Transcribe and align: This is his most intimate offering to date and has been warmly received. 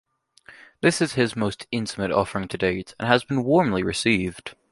This 0.81 0.99
is 0.99 1.13
his 1.13 1.35
most 1.35 1.67
intimate 1.71 2.09
offering 2.09 2.47
to 2.47 2.57
date 2.57 2.95
and 2.97 3.07
has 3.07 3.23
been 3.23 3.43
warmly 3.43 3.83
received. 3.83 4.55